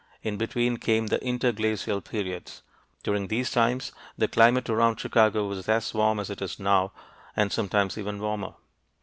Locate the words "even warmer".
7.99-8.55